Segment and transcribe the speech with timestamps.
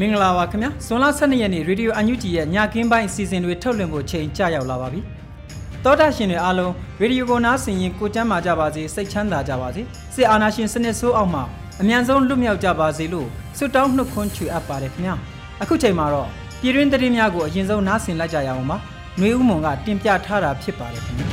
[0.00, 5.00] မင်္ဂလာပါခင်ဗျာဇွန်လ12ရက်နေ့ရေဒီယိုအန်ယူဂျီရဲ့ညကင်းပိုင်းအစီအစဉ်တွေထုတ်လွှင့်ဖို့ချိန်ကြရောက်လာပါပြီ
[5.84, 9.82] တောတာရှင်တွေအားလုံးရေဒီယိုကိုနားဆင်ရင်ကိုကျမ်းမာကြပါစေစိတ်ချမ်းသာကြပါစေ
[10.14, 11.42] စစ်အာဏာရှင်စနစ်ဆိုးအောက်မှာ
[11.80, 13.28] အမြန်ဆုံးလွတ်မြောက်ကြပါစေလို့
[13.58, 15.14] ဆုတောင်းနှုတ်ခွန်းချွေအပ်ပါတယ်ခင်ဗျာ
[15.62, 16.28] အခုချိန်မှာတော့
[16.60, 18.76] ပြည်တွင်းသတင်းများကိုအရင်ဆုံးနားဆင်လိုက်ကြရအောင်ပါ
[19.18, 21.26] ຫນွေဦးမွန်ကတင်ပြထားတာဖြစ်ပါတယ်ခင်ဗျာ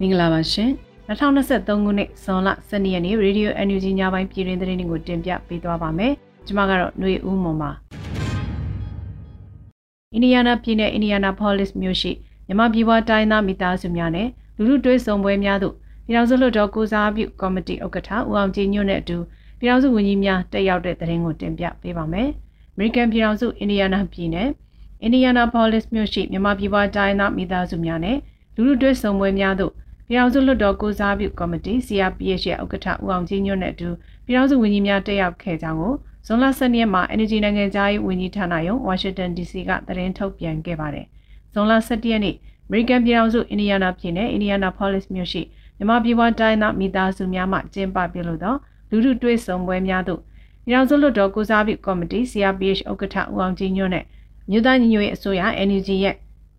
[0.00, 0.70] မင်္ဂလာပါရှင်
[1.08, 6.14] 2023ခုနှစ်ဇွန်လ12ရက်နေ့ရေဒီယို NUG ညပိုင်းပြည်တွင်းသတင်းတွေကိုတင်ပြပေးသွားပါမယ်။
[6.46, 7.70] ကျွန်မကတော့ຫນွေဦးမွန်ပါ။
[10.12, 12.12] အင်ဒီယာနာပြည်နယ်အင်ဒီယာနာပိုလစ်မြို့ရှိ
[12.46, 15.74] မြန်မာပြည်ပွားတိုင်းသားမိသားစုများနဲ့လူလူတွဲဆုံပွဲများသို့
[16.06, 19.16] ပြည်ထောင်စုလွှတ်တော်ကိုစားပြုကော်မတီဥက္ကဋ္ဌဦးအောင်ကြည်ညွန့်နဲ့အတူ
[19.58, 22.28] ပြည်ထောင်စုဝန်ကြီးများတက်ရောက်တဲ့သတင်းကိုတင်ပြပေးပါမယ်။
[22.74, 24.48] American ပြည်ထောင်စုအင်ဒီယာနာပြည်နယ်
[25.02, 28.16] အင်ဒီယာနာပိုလစ်မြို့ရှိမြန်မာပြည်ပွားတိုင်းသားမိသားစုများနဲ့
[28.54, 29.72] လူလူတွဲဆုံပွဲများသို့
[30.08, 33.88] ပြည်ထောင်စုလွှတ်တော်ကိုစားပြုကော်မတီ CRPH ရဲ့ဥက္ကဋ္ဌဦးအောင်ကြည်ညွန့်နဲ့အတူ
[34.26, 35.94] ပြည်ထောင်စုဝန်ကြီးများတက်ရောက်ခဲ့ကြောင်းကို
[36.26, 41.06] ဇွန်လ12ရက်မှာ Energy နိုင်ငံသားရေးဝန်ကြီးဌာနယုံ Washington DC ကသတင်းထုတ်ပြန်ခဲ့ပါတယ်။
[41.52, 42.36] ဇွန်လ17ရက်နေ့
[42.68, 45.42] American ပြည်ထောင်စု Indiana ပြည်နယ် Indianapolis မြို့ရှိ
[45.76, 48.54] မြန်မာပြည်ပေါ်တိုင်းသားမိသားစုများမှကျင်းပပြုလုပ်သော
[48.90, 50.20] လူထုတွေ့ဆုံပွဲများသို့
[50.66, 54.04] ပြည်ထောင်စုလွှတ်တော်ကိုစားပြုကော်မတီ CRPH ဥက္ကဋ္ဌဦးအောင်ကြည်ညွန့်နဲ့
[54.50, 56.16] မြို့သားညီညွတ်ရေးအစိုးရ NUG ရဲ့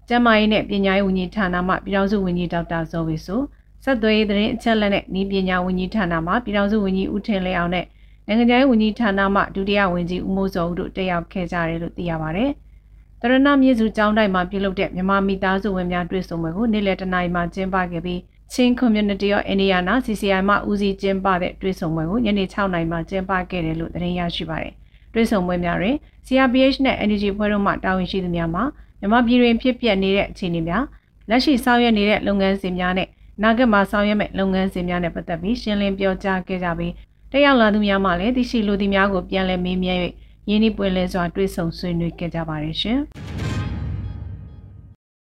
[0.07, 3.41] ကျန်းမာရေးနဲ့ပညာရေးဝန်ကြီးဌာနမှပြည်ထောင်စုဝန်ကြီးဒေါက်တာဇော်ဝေဆို
[3.83, 7.85] ဆက်သွယ်ရေးသတင်းအချက်အလက်နဲ့ဤပညာဝန်ကြီးဌာနမှပြည်ထောင်စုဝန်ကြီးဦးထင်လင်းအောင်နဲ့
[8.27, 12.45] နိုင်ငံခြားရေးဝန်ကြီးဌာနမှဒုတိယဝန်ကြီးဦးမိုးစောဦးတို့တက်ရောက်ခဲ့ကြတယ်လို့သိရပါဗျ။
[13.21, 18.21] တရဏမြေစုကျောင်းတိုင်းမှာပြုလုပ်တဲ့မြန်မာမိသားစုဝင်များတွေ့ဆုံပွဲကိုနေ့လယ်တနာရီမှာကျင်းပခဲ့ပြီး
[18.53, 24.73] ချင်း community of Indiana CCI မှဦးစီးကျင်းပတဲ့တွေ့ဆုံပွဲကိုညနေ6နာရီမှာကျင်းပခဲ့တယ်လို့သတင်းရရှိပါတယ်။
[25.13, 25.95] တွေ့ဆုံပွဲများတွင်
[26.27, 28.61] CRPH နဲ့ Energy ဖွဲ့တို့မှတာဝန်ရှိသူများမှ
[28.99, 30.83] မြန်မာပြည်တွင်ဖြစ်ပျက်နေတဲ့အခြေအနေများ
[31.29, 33.07] လက်ရှိဆောင်ရွက်နေတဲ့လုပ်ငန်းစဉ်များနဲ့
[33.43, 36.93] နာဂတ်မှာဆောင်ရွက်မဲ့လုပ်ငန်းစဉ်များနဲ့ပတ်သက်ပြီးရှင်းလင်းပြောကြားခဲ့ကြပြီး
[37.37, 39.99] တက်ရောက်လာသူများမှလည်းသိရှိလိုသူများကိုပြန်လည်မေးမြန်း၍
[40.49, 42.99] ရင်းနှီးပွင့်လင်းစွာတွေ့ဆုံဆွေးနွေးခဲ့ကြပါတယ်ရှင်။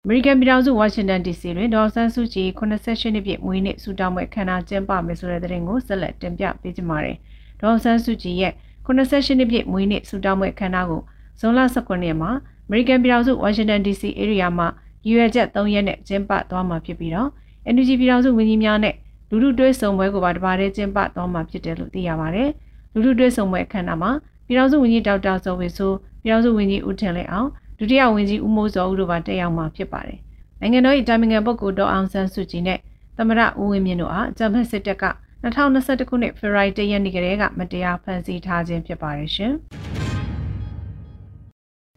[0.05, 7.17] American ပြည်ထောင်စု Washington DC တွင်ဒေါ်ဆန်းစုကြည်88နှစ်ပြည့်မွေးနေ့ဆုတောင်းပွဲခမ်းနားကျင်းပမယ်ဆိုတဲ့သတင်းကိုဆက်လက်တင်ပြပေးကြပါမယ်။
[7.61, 8.53] ဒေါ်ဆန်းစုကြည်ရဲ့
[8.87, 11.03] 88နှစ်ပြည့်မွေးနေ့ဆုတောင်းပွဲခမ်းနားကို
[11.41, 12.31] ဇွန်လ19ရက်မှာ
[12.69, 14.69] American ပြည်ထောင်စု Washington DC area မှာ
[15.09, 17.29] ရွေချက်3ရက်နဲ့ကျင်းပသွားမှာဖြစ်ပြီးတော့
[17.75, 18.95] NUG ပြည်ထောင်စုဝန်ကြီးများနဲ့
[19.35, 22.51] လူလူတွဲဆုံပွဲကိုပါတပါးတည်းကျင်းပသွားမှာဖြစ်တယ်လို့သိရပါတယ်။
[22.93, 24.11] လူလူတွဲဆုံပွဲအခမ်းအနားမှာ
[24.47, 30.19] ပြည်ထောင်စုဝန်ကြီးဒေါက်တာဇော်ဝေဆိုးပြည်ထောင်စုဝန်ကြီးဦးထင်လင်းအောင်ဒုတိယဝန်ကြီးဦးမိုးစောဦးတို့ပါတက်ရောက်မှာဖြစ်ပါတယ်။
[30.61, 32.79] နိုင်ငံတော်၏တာမင်ငံပုဂ္ဂိုလ်ဒေါ်အောင်ဆန်းစုကြည်နဲ့
[33.17, 35.05] သမရဦးဝင်းမြင့်တို့အားအကြံဖက်စစ်တပ်က
[35.45, 39.55] 2021ခုနှစ်ဖေဖော်ဝါရီလရက်နေ့ကတည်းကမတရားဖမ်းဆီးထားခြင်းဖြစ်ပါတယ်ရှင်။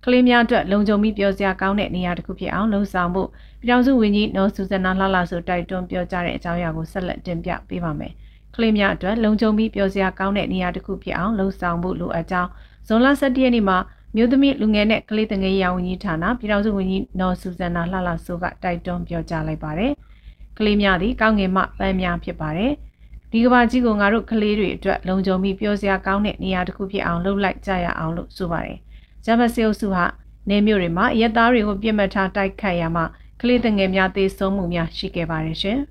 [0.09, 3.23] ကလေးများအတွက်လုံခြုံပြီးပြောစရာကောင်းတဲ့နေရာတစ်ခုဖြစ်အောင်လှုံ့ဆော်မှု
[3.61, 8.11] ပြည်ထောင်စုဝန်ကြီးနော်ဆူဇနာလှလှဆိုတိုက်တွန်းပြောကြားတဲ့အကြောင်းအရာကိုဆက်လက်တင်ပြပေးပါမယ်။
[8.55, 12.49] ကလေးများအတွက်လုံခြုံပြီးပြောစရာကောင်းတဲ့နေရာတစ်ခုဖြစ်အောင်လှုံ့ဆော်မှုလိုအပ်ကြောင်း
[12.87, 13.77] ဇွန်လ17ရက်နေ့မှာ
[14.15, 19.91] မြို့သမီးလူငယ်နဲ့ကလေးတငယ်ရာဝန်ကြီးဌာနပြည်ထောင်စုဝန်ကြီးနော်ဆူဇနာလှလှဆိုကတိုက်တွန်းပြောကြားလိုက်ပါတယ်။
[20.57, 22.71] ကလေးများသည်ကောင်းငင်မှပန်းများဖြစ်ပါတယ်။
[23.31, 28.77] ဒီကဘာကြီးကိုငါတို့ကလေးတွေအတွက်လုံခြုံပြီးပြောစရာကောင်းတဲ့နေရာတစ်ခုဖြစ်အောင်လှုပ်လိုက်ကြရအောင်လို့ဆိုပါတယ်။
[29.29, 30.05] ဂျမစီအုပ်စုဟာ
[30.49, 33.05] နေမြို့တွေမှာရက်သားတွေကိုပြစ်မှတ်ထားတိုက်ခတ်ရမှာ
[33.41, 35.79] ကလေးတငယ်များသေဆုံးမှုများရှိခဲ့ပါတယ်ရှင်။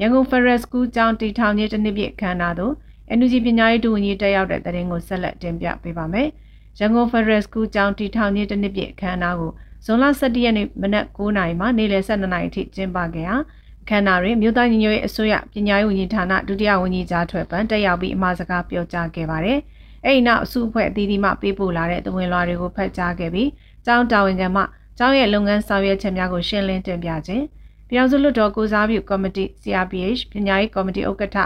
[0.00, 2.74] ရန်ကုန် Ferrer School ကျောင်းတည်ထောင်ခြင်းတစ်နှစ်ပြည့်အခမ်းအနားသို့
[3.18, 6.28] NUG ပညာရေးဒုဝန်ကြီးတက်ရောက်တဲ့တဲ့ရင်ကိုဆက်လက်တင်ပြပေးပါမယ်။
[6.78, 9.50] ရန်ကုန် Ferrer School ကျောင်းတည်ထောင်ခြင်းတစ်နှစ်ပြည့်အခမ်းအနားကို
[9.84, 13.36] ဇွန်လ17ရက်နေ့မနက်9:00နာရီမှနေ့လယ်12:00နာရီထိကျင်းပခဲ့ရာ
[13.82, 19.60] အခမ်းအနားတွင်မြို့သားညီညွတ်ရေးအစိုးရပညာရေးဝန်ကြီးဌာနဒုတိယဝန်ကြီးကြားထွက်ပန်တက်ရောက်ပြီးအမှာစကားပြောကြားခဲ့ပါတယ်။
[20.04, 23.48] အဲ့ဒီနောက်အစုအဖွဲ့အသီးသီးမှပေးပို့လာတဲ့သဝင်လွှာတွေကိုဖတ်ကြားခဲ့ပြီး
[23.86, 24.62] ကျောင်းတာဝန်ခံမှ
[24.98, 27.44] ကျောင်းရဲ့လုပ်ငန်းဆောင်ရွက်ချက်များကိုရှင်းလင်းတင်ပြခြင်း
[27.88, 31.38] ပပြည်ထောင်စုလွှတ်တော်ကိုစားပြုကော်မတီ CRPH ပညာရေးကော်မတီဥက္ကဋ္ဌ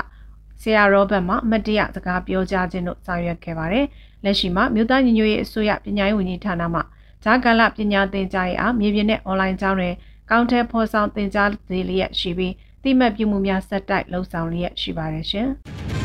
[0.61, 3.87] ဆရာရောဘတ်မှမတရားစကားပြောကြားခြင်းတို့ဆောင်ရွက်ခဲ့ပါတယ်။
[4.25, 6.81] လက်ရှိမှာမြို့သားညီညွတ်ရေးအစိုးရပညာရေးဝန်ကြီးဌာနမှ
[7.25, 9.95] ဂျာကာလပညာသင်ကြားရေးအားမြေပြင်နဲ့အွန်လိုင်းကျောင်းတွင်
[10.31, 15.49] ကောင်းတဲ့ဖော်ဆောင်သင်ကြားသေးလျက်ရှိပြီးတိမှတ်ပြုမှုများဆက်တိုက်လှုပ်ဆောင်လျက်ရှိပါတယ်ရှင်။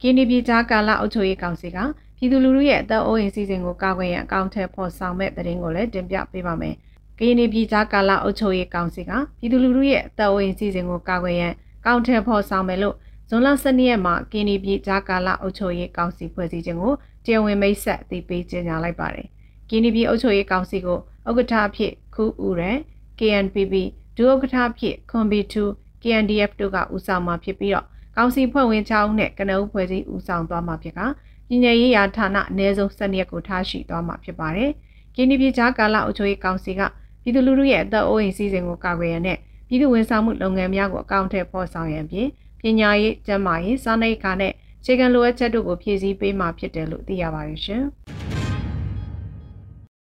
[0.00, 1.78] ကင်းဒီပြည်ကြားကာလအုပ်ချုပ်ရေးကောင်စီက
[2.18, 6.74] ပြည်သူလူထုရဲ့အသက်အိုးအိမ်စီစဉ်ကိုကာကွယ်ရန်အကောင့်ထဲဖော်ဆောင်မဲ့တဲ့ရင်ကိုလည်းတင်ပြပေးပါမယ်။
[7.18, 12.96] ကင်းဒီပြည်ကြားကာလအုပ်ချုပ်ရေးကောင်စီကပြည်သူလူထုရဲ့အသက်အိုးအိမ်စီစဉ်ကိုကာကွယ်ရန်အကောင့်ထဲဖော်ဆောင်မယ်လို့
[13.28, 16.92] ဇွန်လ12ရက်မှာကင်းဒီပြည်ကြားကာလအုပ်ချုပ်ရေးကောင်စီဖွဲ့စည်းခြင်းကို
[17.24, 19.26] တရားဝင်မိတ်ဆက်အသိပေးကြေညာလိုက်ပါတယ်။
[19.68, 20.98] ကင်းဒီပြည်အုပ်ချုပ်ရေးကောင်စီကို
[21.28, 22.78] ဥက္ကဋ္ဌအဖြစ်ခူးဦးရန်
[23.18, 23.74] KNPB
[24.16, 31.00] ဒုဥက္ကဋ္ဌအဖြစ်ခွန်ဘီ2 KNDF တို့ကဦးဆောင်မှာဖြစ်ပြီးတော့ ကောင်စီဖွဲ့ဝင်6ဦးနဲ့ကနအုပ်ဖွဲ့စည်းဦးဆောင်သွားမှာဖြစ်က
[31.48, 34.70] ပြည်내ရေးရာဌာနအ ਨੇ ဆုံး7ရက်ကိုထားရှိသွားမှာဖြစ်ပါတယ်။
[35.14, 36.80] ကင်းဒီပြည်ကြားကာလအုပ်ချုပ်ရေးကောင်စီက
[37.22, 42.28] ပြည်သူလူထုရဲ့အသက်အိုးအိမ်စီစဉ်ကိုကာကွယ်ရန်နဲ့ပြည်သူဝန်ဆောင်မှုလုပ်ငန်းများကိုအကောင့်ထဲပေါ်ဆောင်ရန်ဖြင့်
[42.60, 44.52] ပညာရေး၊ကျန်းမာရေး၊စားနပ်ရိက္ခာနဲ့
[44.84, 47.82] ခြေခံလိုအပ်ချက်တို့ကိုဖြည့်ဆည်းပေးမှာဖြစ်တယ်လို့သိရပါတယ်ရှင်။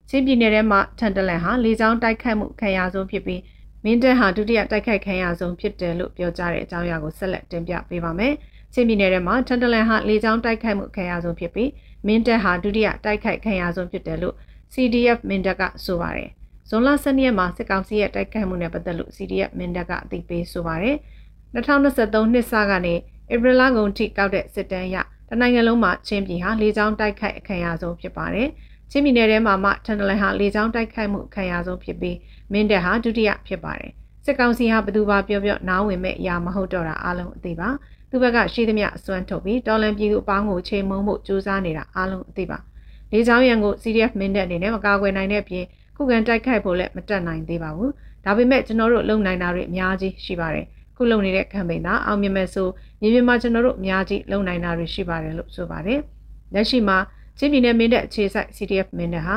[0.10, 3.42] ချင်းပြည်နယ်ထဲမှာထန်တလန်ဟာလေကြောင်းတိုက်ခတ်မှုခံရဆုံးဖြစ်ပြီး
[3.84, 8.34] မင်းတပ်ဟာဒုတိယတိုက်ခိုက်ခံရဆုံးဖြစ်တယ်လို့ပြောကြားတဲ့အကြောင်းအရာကိုဆက်လက်တင်ပြပေးပါမယ်။
[8.74, 11.70] ချင်းပြည်နယ်ထဲမှာထန်တလန်ဟာလေကြောင်းတိုက်ခိုက်မှုခံရဆုံးဖြစ်ပြီး
[12.08, 14.36] မင်းတပ်ဟာဒုတိယတိုက်ခိုက်ခံရဆုံးဖြစ်တယ်လို့
[14.74, 16.30] CDF မင်းတပ်ကဆိုပါတယ်။
[16.70, 20.96] ဇွန်လ12ရက်မှာစစ်ကောင်စီရဲ့တိုက်ခိုက်မှုနဲ့ပတ်သက်လို့ CDF မင်းတပ်ကအသိပေးဆိုပါတယ်။
[21.56, 22.94] 2023နှစ်စကနေ
[23.34, 24.98] ဧပြီလကုန်ထိကောက်တဲ့စစ်တမ်းအရ
[25.30, 28.50] တနိုင်ငံလုံးမှာချင်းပြည်ဟာလေကြောင်းတိုက်ခိုက်အခမ်းအဆုံးဖြစ်ပါတယ်။
[28.92, 32.18] ချင်းပြည်နယ်ထဲမှာမှထန်တလန်ဟာလေကြောင်းတိုက်ခိုက်မှုအခမ်းအဆုံးဖြစ်ပြီး
[32.51, 33.92] မင်းတပ်ဟာဒုတိယဖြစ်ပါတယ်။
[34.25, 37.69] စစ်ကောင်စီဟာဘသူပါပြောပြောနားဝင်မဲ့အရာမဟုတ်တော့တာအလုံးအသိပါ။
[38.10, 42.57] သူဘက်ကရှိသမျှအစွမ်းထုတ်ပြီးတော်လန်ပြည်သူအပေါင်းကိုချိန်မုံမှုစူးစမ်းနေတာအလုံးအသိပါ။
[43.12, 45.66] လေကြောင်းရန်ကို CDF မင်းတပ်အနေနဲ့မကာကွယ်နိုင်တဲ့ပြင်
[45.96, 47.90] ခုခံတိုက်ခိုက်ဖို့လည်းမတက်နိုင်သေးပါဘူး။
[48.25, 52.68] ဒါပေမဲ့ကျွန်တော်တို့လုံနိုင်တာတွေအများကြီးရှိပါတယ်။ခုလုပ်နေတဲ့ campaign သာအောင်မြင်မဲ့ဆို
[53.02, 56.00] မြေပြင်မှာကျွန်တော်တို့အများကြီးလုပ်နိုင်တာတွေရှိပါတယ်လို့ဆိုပါတယ်။
[56.54, 56.98] လက်ရှိမှာ
[57.38, 59.36] ချင်းပြည်နယ်မင်းတပ်အခြေစိုက် CDF မင်းတပ်ဟာ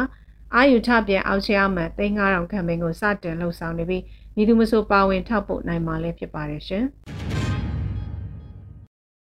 [0.57, 4.03] အာယူထပြန်အောင်ချရမှန်3000 campaign ကိုစတင်လှုပ်ဆောင်နေပြီး
[4.37, 6.85] မိသူမဆိုပါဝင်ထောက်ပို့နိုင်မှာလည်းဖြစ်ပါတယ်ရှင်။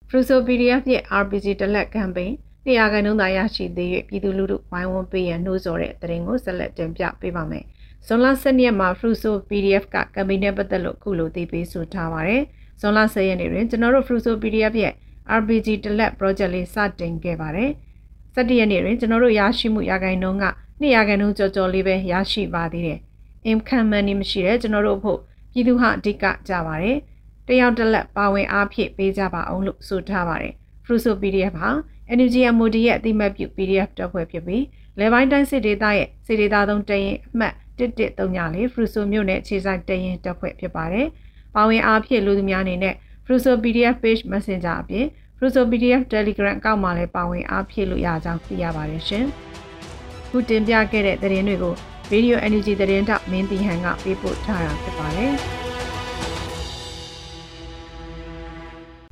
[0.08, 2.30] Fruso PDF ရဲ့ RPG တလက် campaign
[2.66, 7.64] တရားကန်နှုန်းသာရရှိသေး၍ပြည်သူလူထုဝိုင်းဝန်းပေးရန်နှိုးဆော်တဲ့တရင်ကိုဆက်လက်တင်ပြပေးပါမယ်။
[8.06, 12.42] ဇွန်လ10ရက်မှာ Fruso PDF ကကမ်ပိန်းနဲ့ပတ်သက်လို့ခုလိုသိပေးဆိုထားပါတယ်။
[12.80, 14.94] ဇွန်လ10ရက်နေ့တွင်ကျွန်တော်တို့ Fruso PDF ရဲ့
[15.38, 17.70] RPG တလက် project လေးစတင်ခဲ့ပါတယ်။
[18.34, 20.46] 17ရက်နေ့တွင်ကျွန်တော်တို့ရရှိမှုရဂိုင်နှုန်းက
[20.80, 22.98] 2ရာခိုင်နှုန်းကျော်ကျော်လေးပဲရရှိပါသေးတယ်။
[23.50, 25.18] income money မရှိတဲ့ကျွန်တော်တို့ဖို့
[25.52, 26.96] ပြည်သူဟာအဓိကကြပါတယ်။
[27.48, 30.54] တယောက်တစ်လက်ပါဝင်အားဖြင့်ပေးကြပါအောင်လို့ဆိုထားပါတယ်။
[30.84, 31.70] Fruso PDF ဟာ
[32.16, 34.64] NUG MOD ရဲ့အတိမတ်ပြု PDF တပ်ဖွဲ့ဖြစ်ပြီး
[34.98, 41.06] လေပိုင်းတိုင်းစစ်ဒေသရဲ့စစ်ဒေသသုံးတရင်အမှတ်1134ဖရူဆိုမြို့နယ်ခြေဆိုင်တရင်တပ်ဖွဲ့ဖြစ်ပါတယ်။
[41.54, 42.94] ပါဝင်အားဖြင့်လူသူများအနေနဲ့
[43.24, 45.06] Fruso PDF page Messenger အပြင်
[45.38, 49.26] Fruso PDF Telegram အကောင့်မှာလည်းပါဝင်အားဖြည့်လို့ရကြောင်းသိရပါတယ်ရှင်။
[50.30, 51.74] ခုတင်ပြခဲ့တဲ့သတင်းတွေကို
[52.12, 55.32] Radio Energy သတင်းတောက်မင်းတီဟန်ကပေးပို့ထားတာဖြစ်ပါတယ်။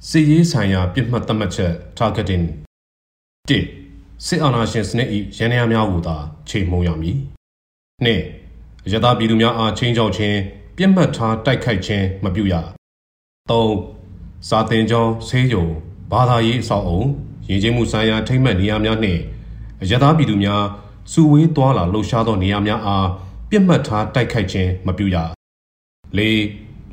[0.09, 2.45] စီရေးဆိုင်ရာပြစ်မှတ်သတ်မှတ်ချက် targeting
[3.51, 6.17] 1စစ်အာဏာရှင်စနစ်၏ရန်ရာများကိုသာ
[6.49, 7.17] ချိန်မှုံရမည်
[8.05, 10.39] 2ရသပြည်သူများအားချင်းချောက်ခြင်း
[10.77, 12.55] ပြစ်မှတ်ထားတိုက်ခိုက်ခြင်းမပြုရ
[13.51, 13.53] ၃
[14.49, 15.67] စာတင်ကျောင်းဆေးရုံ
[16.13, 17.03] ဘာသာရေးအဆောက်အုံ
[17.49, 19.21] ရည်ကျင်းမှုဆိုင်ရာထိမ့်မှတ်နေရာများနှင့်
[19.91, 20.63] ရသပြည်သူများ
[21.13, 23.07] စုဝေးသွားလာလှုပ်ရှားသောနေရာများအား
[23.51, 25.17] ပြစ်မှတ်ထားတိုက်ခိုက်ခြင်းမပြုရ
[26.19, 26.21] ၄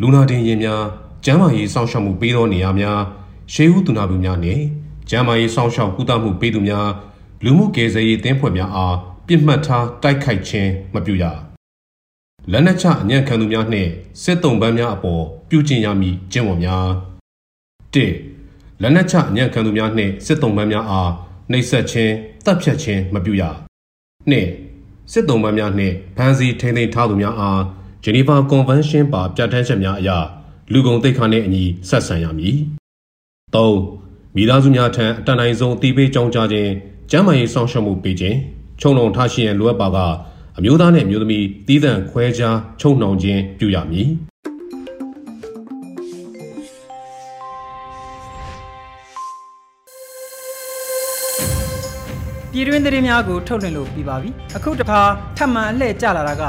[0.01, 0.83] လူနာတင်ရင်များ
[1.25, 2.99] ကျန်းမာရေးစောင့်ရှောက်မှုပေးသောနေရာများ
[3.53, 4.63] ရှေးဦးသူနာပြုများနှင့်
[5.09, 6.87] ကျန်းမာရေးစောင့်ရှောက်ကုသမှုပေးသူများ
[7.43, 8.95] လူမှုကယ်ဆယ်ရေးတင်းဖွဲ့များအား
[9.27, 11.23] ပြစ်မှတ်ထားတိုက်ခိုက်ခြင်းမပြုရ
[12.51, 13.89] လက်နက်ချအညံ့ခံသူများနှင့်
[14.21, 16.87] စစ်တုံးပန်းများအပေါ်ပြုကျင့်ရမည်ကျင့်ဝတ်များ
[17.93, 17.97] ၁
[18.81, 21.11] လက်နက်ချအညံ့ခံသူများနှင့်စစ်တုံးပန်းများအား
[21.51, 22.13] နှိပ်စက်ခြင်း
[22.45, 23.64] တပ်ဖြတ်ခြင်းမပြုရ
[24.31, 24.33] ၂
[25.11, 27.61] စစ်တုံးပန်းများနှင့်ဖမ်းဆီးထိန်းသိမ်းထားသူများအား
[28.03, 30.09] ဂျနီဗာကွန်ဗင်းရှင်းပါပြဋ္ဌာန်းချက်များအရ
[30.71, 32.57] လူကုန်သိက္ခာနှင့်အညီဆက်ဆံရမည်
[33.53, 33.73] ၃
[34.35, 36.71] မိသားစုများထံအတန်တိုင်းဆုံးအတိပေးကြောင်းကြားခြင်း
[37.11, 38.37] ကျန်းမာရေးဆောင်ရှောက်မှုပေးခြင်း
[38.81, 39.97] ခြုံလုံးထားရှိရန်လိုအပ်ပါက
[40.57, 44.07] အမျိုးသားနဲ့အမျိုးသမီးတည်တံ့ခွဲခြားချုပ်နှောင်ခြင်းပြုရမည်
[52.57, 54.99] ပြည်တွင်းသတင်းများကိုထုတ်လွှင့်လို့ပြီးပါပြီအခုတခါ
[55.37, 56.43] ထပ်မံအလှည့်ကျလာတာက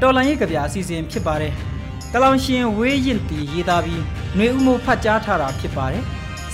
[0.00, 1.52] တော်လန်ရေးကြပြအစီအစဉ်ဖြစ်ပါတယ်
[2.12, 4.02] တလောင်ရှင်ဝေးရင်တီရေးသားပြီး
[4.36, 6.04] ຫນွေဥမှုဖတ်ကြားထားတာဖြစ်ပါတယ်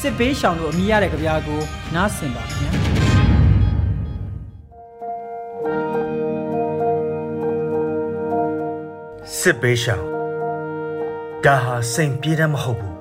[0.01, 1.61] စစ်ဘေးရှောင်တို့အမိရတဲ့ကြပြကို
[1.95, 2.71] နားဆင်ပါခင်ဗျာ
[9.39, 10.05] စစ်ဘေးရှောင်
[11.45, 12.95] ဒါဟာစိန်ပြေးတမ်းမဟုတ်ဘူး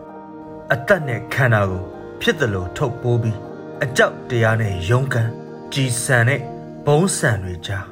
[0.73, 1.83] အသက်နဲ့ခန္ဓာကို
[2.21, 3.37] ဖြစ်တယ်လို့ထုတ်ပိုးပြီး
[3.83, 5.29] အကြောက်တရားနဲ့ယုံကန်
[5.73, 6.41] ကြည်စံတဲ့
[6.85, 7.85] ဘုံစံတွေကြား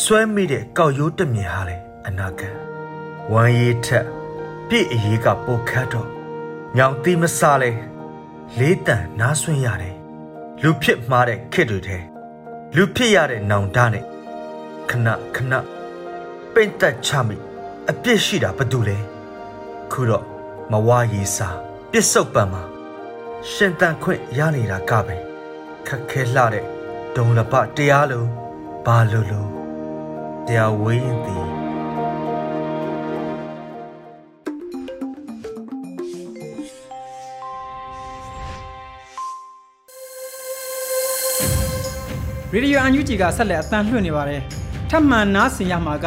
[0.00, 2.54] ဆွဲမိတဲ့ကောက်ရိုးတမြင်ဟာလေအနာဂတ်
[3.32, 4.06] ဝမ်းရည်ထက်
[4.68, 6.08] ပြည့်အရေးကပိုခတ်တော့
[6.76, 7.70] ညောင်တိမစားလဲ
[8.58, 9.96] လေးတန်နားဆွင့်ရတယ်
[10.62, 11.98] လူဖြစ်မှားတဲ့ခစ်တွေထဲ
[12.76, 14.04] လူဖြစ်ရတဲ့နောင်တနဲ့
[14.90, 15.52] ခဏခဏ
[16.52, 17.36] ပိတ်သက်ချမိ
[17.90, 18.98] အပြစ်ရှိတာဘာတူလဲ
[19.92, 20.24] ခုတော့
[20.70, 21.56] မဝါရေးစား
[21.90, 22.62] ပြစ်စုံပံမှာ
[23.50, 25.16] ရှင်တန်ခွင့်ရနေတာကပဲ
[25.86, 26.66] ခက်ခဲလှတဲ့
[27.16, 28.24] ဒုံလပတရားလို
[28.86, 29.46] ဘာလိုလို
[30.46, 31.46] တရားဝင်းသည်
[42.52, 44.42] ရေဒီယိုအန်ယူဂျီကဆက်လက်အသံလွှင့်နေပါတယ်
[44.90, 46.06] ထပ်မံနားဆင်ရမှာက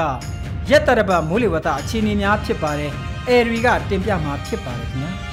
[0.70, 2.92] ရက်တရပတ်မိုးလေဝသအခြေအနေများဖြစ်ပါတယ်
[3.28, 5.25] အဲရီကတင်ပြမှာဖြစ်ပါတယ်ခင်ဗျာ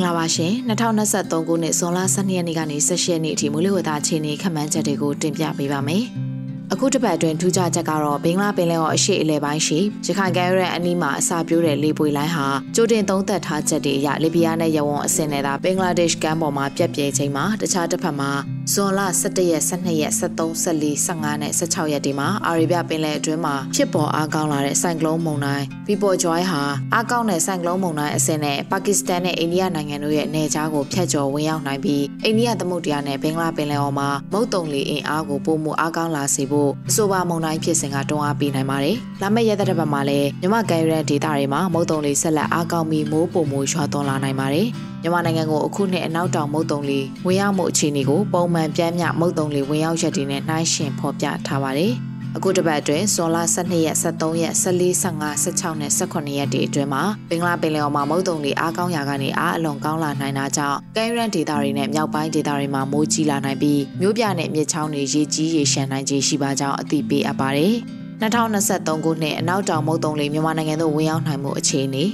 [0.00, 0.52] င်္ဂလာပါရှင်
[0.98, 6.04] 2023ခုနှစ်ဇွန်လ12ရက်နေ့ကနေ17ရက်နေ့အထိမိုးလေဝသအခြေအနေခန့်မှန်းချက်တွေကိုတင်ပြပေးပါမယ်။
[6.74, 12.46] အခုတစ်ပတ်အတွင်းထူးခြားချက်ကတော့ဘင်္ဂလားပင်လယ်ော်အရှိအလဲပိုင်းရှိရခိုင်ကဲရဲအနီးမှာအစာပြိုးတဲ့လေပွေလိုင်းဟာ
[12.76, 18.30] ကျိုတင်သုံးသက်ထားချက်တွေအရလီဘီယာနဲ့ရဝွန်အဆင့်နဲ့သာဘင်္ဂလားဒေ့ရှ်ကမ်းပေါ်မှာပြက်ပြဲချိန်မှာတခြားတစ်ဖက်မှာ
[18.72, 26.62] ဇွန်လ17ရက်12ရက်13 14 15နဲ့16ရက်ဒီမှာအာရေဗျပင်လယ်အတွင်းမှာဖြစ်ပေါ်အားကောင်းလာတဲ့ဆိုင်ကလုန်းမုန်တိုင်းပီပေါ်ဂျွိုင်းဟာ
[26.94, 44.66] အားကောင်းတဲ့ဆိုင်ကလုန်းမုန်တိုင်းအဆင့်နဲ့ပါကစ္စတန်နဲ့အိန္ဒိယနိုင်ငံတို့ရဲ့နယ်ခြားကိုဖျက်ကျော်ဝင်ရောက်နိုင်ပြီးအိန္ဒိယသမုဒ္ဒရာနဲ့ဘင်္ဂလားပင်လယ်အော်မှာမုတ်တုံလီအင်အားကိုပုံမှုအားကောင်းလာစေဖို့အဆိုပါမုန်တိုင်းဖြစ်စဉ်ကတွန်းအားပေးနိုင်ပါတယ်။လာမယ့်ရက်သတ္တပတ်မှာလည်းမြမကဲရဲဒေတာတွေမှာမုတ်တုံလီဆက်လက်အားကောင်းပြီးမိုးပုံမှုရွာသွန်းလာနိုင်ပါတယ်။
[45.02, 51.94] မြန်မာနိုင်ငံကိုအခုနှစ်အနောက်တောင်မုတ်တုံလီဝင်ရောက်မှုအခြေအနေကိုပုံမှန်ပြင်းပြမုတ်တုံလီဝင်ရောက်ရက်တွေနဲ့နှိုင်းယှဉ်ဖော်ပြထားပါတယ်။
[52.36, 67.74] အခုတစ်ပတ်အတွင်းဇွန်လ12ရက်13ရက်14 15 16နဲ့18ရက်တွေအတွင်းမှာဘင်္ဂလားပင်လယ်အော်မှာမုတ်တုံတွေအားကောင်းရာကနေအားအလွန်ကောင်းလာနိုင်တာကြောင့်ကဲရန်ဒေတာတွေနဲ့မြောက်ပိုင်းဒေတာတွေမှာမိုးကြီးလာနိုင်ပြီးမြို့ပြနဲ့မြစ်ချောင်းတွေရေကြီးရေရှမ်းနိုင်ခြေရှိပါကြောင်းအသိပေးအပ်ပါတယ်။
[68.20, 72.04] 2023ခုနှစ်အနောက်တောင်မုတ်တုံလေးမြန်မာနိုင်ငံသို့ဝင်ရောက်နိုင်မှုအခြေအနေ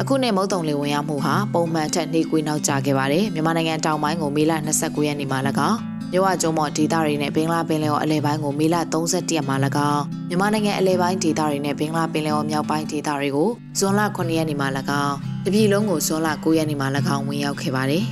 [0.00, 5.38] အခုနှစ်မုတ်တုံလေးဝင်ရောက်မှုဟာပုံမှန်ထက်နှေးကွေးနောက်ကျခဲ့ပါတယ်မြန်မာနိုင်ငံတောင်ပိုင်းကိုမေလ29ရက်နေ့မှာ၎
[5.70, 9.56] င်း မြဝကျုံမော်ဒေသတွေနဲ့ဘင်္ဂလားပင်လယ်ော်အလဲပိုင်းကိုမေလ31ရက်မှာ၎
[9.92, 14.68] င်းမြန်မာနိုင်ငံအလဲပိုင်းဒေသတွေနဲ့ဘင်္ဂလားပင်လယ်ော်မြောက်ပိုင်းဒေသတွေကိုဇွန်လ9ရက်နေ့မှာ၎
[15.04, 18.04] င်းတပြည်လုံးကိုဇွန်လ9ရက်နေ့မှာ၎င်းဝင်ရောက်ခဲ့ပါတယ်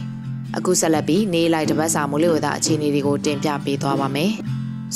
[0.56, 4.30] အခုဆက်လက်ပြီးနေလိုက်တပတ်စာမိုးလေဝသအခြေအနေတွေကိုတင်ပြပေးသွားပါမယ်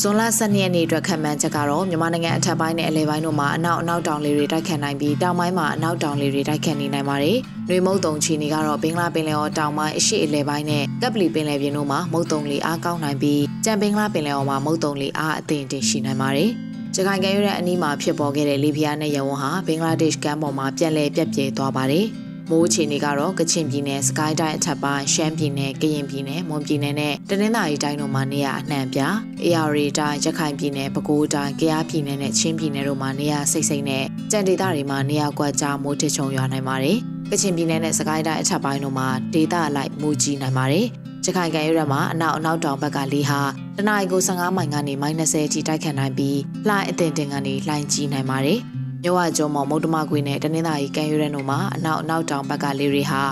[0.00, 16.50] ဇွန်လ12ရက်နေ့အတွက်ခံမှန်းချက်ကတော့မြန်မာနိုင်ငံအထက်ပိုင်းနဲ့အလဲပိုင်းတို့မှာအနောက်အနောက်တောင်လေတွေတိုက်ခတ်နိုင်ပြီးတောင်ပိုင်းမှာအနောက်တောင်လေတွေတိုက်ခတ်နေနိုင်ပါတယ်။နှွေမုတ်တုံချီနေကတော့ဘင်္ဂလားပင်လယ်အော်တောင်ပိုင်းအရှေ့အလဲပိုင်းနဲ့ကပ်ပလီပင်လယ်ပြင်တို့မှာမုတ်တုံလေအားကောင်းနိုင်ပြီးကြံဘင်္ဂလားပင်လယ်အော်မှာမုတ်တုံလေအားအသင့်တင်ရှိနိုင်ပါတယ်။
[16.95, 22.07] ကြခိုင်ကဲရတဲ့အနီးမှာဖြစ်ပေါ်ခဲ့တဲ့လီဘီယာနဲ့ယဝန်ဟာဘင်္ဂလားဒေ့ရှ်ကမ်းပေါ်မှာပြက်လဲပြက်ပြဲသွားပါတယ်။
[22.50, 29.00] မိုးအခြေအနေကတော့ကချင်ပြည်နယ်စကိုင်းတိုင်းအထက်ပိုင်းရှမ်းပြည်နယ်ကရင်ပြည်နယ်မွန်ပြည်နယ်နဲ့တနင်္သာရီတိုင်းတို့မှာနေရာအနှံ့ပြ။
[29.45, 36.99] AR တိုင်းရခိုင်ပြည်နယ်ပဲခူးတိုင်းကယားပြည်နယ်နဲ့ချင်းပြည်နယ်တို့မှာနေရာစိတ်စိတ်နဲ့ကြံဒေသတွေမှာနေရာကွက်ကြားမိုးထချုံရွာနိုင်ပါတယ်။
[37.31, 40.87] ကချင်ပြည်နယ်နဲ့စကိုင်းတိုင်းအထက်ပိုင်းတို့မှာဒေသအလိုက်မိုးကြီးနိုင်ပါတယ်။
[41.25, 43.40] ကြခိုင်ကံရွက်မှာအနောက်အနောက်တောင်ဘက်ကလေဟာ
[43.76, 46.38] တနအီကို15မိုင်ကနေ -30 အထိတိုက်ခတ်နိုင်ပြီး
[46.69, 48.61] လှိုင်းအထင်တင်ကနေလှိုင်းကြီးနိုင်ပါတယ်။
[49.02, 53.23] မြဝကျော်မော်မုတ်တမကွေနဲ့တနင်္သာရီကံရွရန်တို့မှာအနောက်အနောက်တောင်ဘက်ကလေတွေဟာ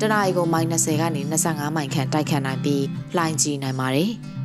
[0.00, 2.84] တနအီကိုမိုင်20ကနေ25မိုင်ခန့်တိုက်ခတ်နိုင်ပြီး
[3.16, 4.10] လှိုင်းကြီးနိုင်ပါတယ်။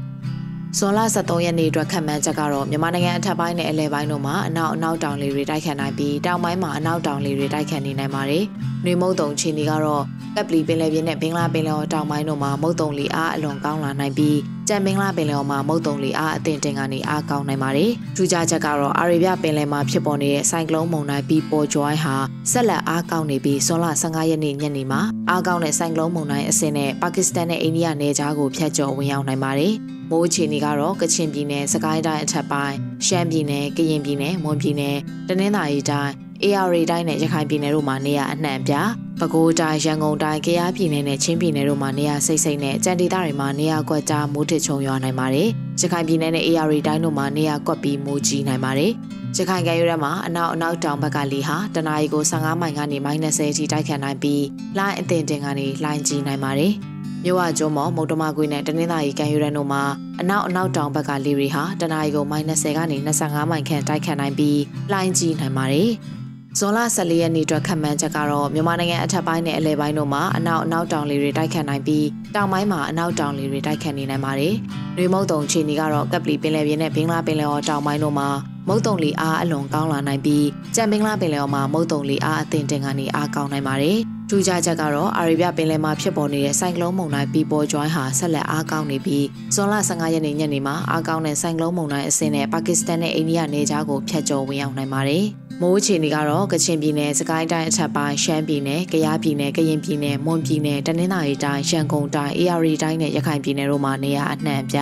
[0.77, 8.43] ဇွန်လ23ရက်နေ့အတွက်ခန့်မှန်းချက်ကတော့မြန်မာနိုင်ငံအထက်ပိုင်းနဲ့အလဲပိုင်းတို့မှာအနောက်အနောက်တောင်လေတွေတိုက်ခတ်နိုင်ပြီးတောင်ပိုင်းမှာအနောက်တောင်လေတွေတိုက်ခတ်နေနိုင်ပါတယ်။
[8.85, 10.03] နှွေမုတ်တုံချီနေကတော့
[10.35, 22.15] ကပ်ပလီပင်လယ်ပြင်နဲ့ဘင်္ဂလားပင်လယ်အော်တောင်ပိုင်းတို့မှာမုတ်တုံလီအားအလွန်ကောင်းလာနိုင်ပြီးကြံမင်္ဂလာပင်လယ်အော်မှာမုတ်တုံလီအားအသင့်တင်ကနေအားကောင်းနိုင်ပါတယ်။ထူးခြားချက်ကတော့အာရေဗျပင်လယ်မှာဖြစ်ပေါ်နေတဲ့ဆိုင်ကလုန်းမုန်တိုင်းပြီးပေါ်ဂျွိုင်းဟာ
[22.51, 29.75] ဆက်လက်အားကောင်းနေပြီးဇွန်လ15ရက်နေ့ညနေမှာအားကောင်းတဲ့ဆိုင်ကလုန်းမုန်တိုင်းအဆင့်နဲ့ပါကစ္စတန်နဲ့အိန္ဒိယနယ်ခြားကိုဖျက်ကျော်ဝင်ရောက်နိုင်ပါတယ်။
[30.09, 32.75] မိုးအခြေအနေကတော့ကချင်ပြည်နယ်၊စကိုင်းတိုင်းအထက်ပိုင်း၊
[33.05, 34.97] ရှမ်းပြည်နယ်၊ကရင်ပြည်နယ်၊မွန်ပြည်နယ်၊
[35.27, 36.13] တနင်္သာရီတိုင်း
[36.43, 38.73] AR တိုင်းနဲ့ရခိုင်ပြည်နယ်တို့မှာနေရာအနှံ့ပြ
[39.19, 45.49] ပဲခူးတိုင်းရန်ကုန်တိုင်းကယားပြည်နယ်နဲ့ချင်းပြည်နယ်တို့မှာနေရာစိတ်စိတ်နဲ့ကြံဒေသတွေမှာနေရာကွက်ကြားမိုးထချုံရွာနိုင်ပါတယ်။
[45.79, 48.91] ရခိုင်ပြည်နယ်နဲ့ AR တိုင်းတို့မှာနေရာကွက်ပြီးမိုးကြီးနိုင်ပါတယ်။
[49.37, 54.43] ရခိုင်ကရွက်မှာအနောက်အနောက်တောင်ဘက်ကလေဟာတနအီကို15မိုင်ကနေ -30 အထိတိုက်ခတ်နိုင်ပြီး
[54.77, 56.73] လိုင်းအသင်တင်ကနေလိုင်းကြီးနိုင်ပါတယ်။
[57.23, 59.83] မြို့ဝကျွန်းမော်မုတ်တမကွေးနဲ့တနင်္သာရီကံရွက်တို့မှာ
[60.21, 64.59] အနောက်အနောက်တောင်ဘက်ကလေတွေဟာတနအီကို -30 ကနေ25မိုင်ခန့်တိုက်ခတ်နိုင်ပြီး
[64.93, 65.91] လိုင်းကြီးနိုင်ပါတယ်။
[66.57, 74.53] ဇွန်လ14ရက်နေ့အတွက်ခန့်မှန်းချက်ကတော့မြန်မာနိုင်ငံအထက်ပိုင်းနဲ့အလယ်ပိုင်းတို့မှာအနောက်အနောက်တောင်လေတွေတိုက်ခတ်နိုင်ပြီးတောင်ပိုင်းမှာအနောက်တောင်လေတွေတိုက်ခတ်နေနိုင်ပါတယ်။
[74.95, 78.29] နှွေမုတ်တုံချီနီကတော့ကပ်ပလီပင်လယ်ပြင်နဲ့ဘင်္ဂလားပင်လယ်ော်တောင်ပိုင်းတို့မှာ
[78.67, 80.45] မုတ်တုံလီအားအလွန်ကောင်းလာနိုင်ပြီး
[80.75, 83.99] ကြံဘင်္ဂလားပင်လယ်ော်မှာမုတ်တုံလီအားအသင့်တင်ကနေအားကောင်းနိုင်ပါတယ်။
[84.29, 95.25] ထူးခြားချက်ကတော့အာရေဗျပင်လယ်မှာဖြစ်ပေါ်နေတဲ့ဆိုင်ကလုန်းမုန်တိုင်းပီပေါ်ကျွိုင်းဟာဆက်လက်အားကောင်းနေပြီးဇွန်လ15ရက်နေ့ညနေမှာအားကောင်းတဲ့ဆိုင်ကလုန်းမုန်တိုင်းအဆင့်နဲ့ပါကစ္စတန်နဲ့အိန္ဒိယနယ်ခြားကိုဖျက်ကျော်ဝင်ရောက်နိုင်ပါတယ်။
[95.61, 104.79] မိုးအခြေအနေကတော့ကချင်ပြည်နယ်စကိုင်းတိုင်းအထက်ပိုင်းရှမ်းပြည်နယ်ကယားပြည်နယ်ကရင်ပြည်နယ်မွန်ပြည်နယ်တနင်္သာရီတိုင်းရန်ကုန်တိုင်းအေရီတိုင်းနဲ့ရခိုင်ပြည်နယ်တို့မှာနေရာအနှံ့ပြ